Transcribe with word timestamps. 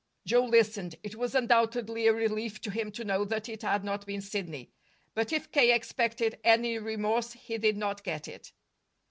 Joe 0.25 0.45
listened. 0.45 0.95
It 1.03 1.13
was 1.15 1.35
undoubtedly 1.35 2.07
a 2.07 2.11
relief 2.13 2.59
to 2.61 2.71
him 2.71 2.91
to 2.93 3.03
know 3.03 3.23
that 3.23 3.47
it 3.47 3.61
had 3.61 3.83
not 3.83 4.07
been 4.07 4.19
Sidney; 4.19 4.71
but 5.13 5.31
if 5.31 5.51
K. 5.51 5.71
expected 5.75 6.39
any 6.43 6.79
remorse, 6.79 7.33
he 7.33 7.59
did 7.59 7.77
not 7.77 8.03
get 8.03 8.27
it. 8.27 8.51